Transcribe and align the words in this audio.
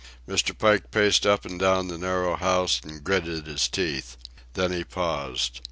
Mr. 0.27 0.57
Pike 0.57 0.89
paced 0.89 1.27
up 1.27 1.45
and 1.45 1.59
down 1.59 1.87
the 1.87 1.95
narrow 1.95 2.35
house 2.35 2.81
and 2.83 3.03
gritted 3.03 3.45
his 3.45 3.67
teeth. 3.67 4.17
Then 4.55 4.71
he 4.71 4.83
paused. 4.83 5.59